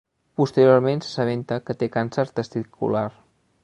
[0.39, 3.09] Posteriorment s'assabenta que té càncer testicular.